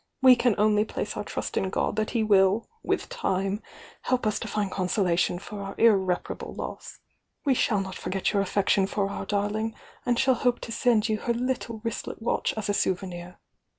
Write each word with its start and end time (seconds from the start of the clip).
We 0.19 0.35
can 0.35 0.55
only 0.57 0.83
place 0.83 1.15
our 1.15 1.23
trust 1.23 1.57
in 1.57 1.69
God 1.69 1.95
that 1.95 2.09
He 2.09 2.23
will, 2.23 2.67
with 2.81 3.07
time, 3.07 3.61
help 4.01 4.25
us 4.25 4.39
to 4.39 4.47
find 4.47 4.71
consolation 4.71 5.37
for 5.37 5.61
our 5.61 5.75
irreparable 5.77 6.55
loss 6.55 6.97
We 7.45 7.53
^all 7.53 7.83
not 7.83 7.93
forget 7.93 8.33
your 8.33 8.41
affection 8.41 8.87
for 8.87 9.11
our 9.11 9.27
darling, 9.27 9.75
and 10.03 10.17
shall 10.17 10.33
hope 10.33 10.59
to 10.61 10.71
send 10.71 11.07
you 11.07 11.17
her 11.19 11.35
little 11.35 11.81
wristlet 11.83 12.19
watch 12.19 12.51
as 12.57 12.67
a 12.67 12.73
souvenir. 12.73 13.37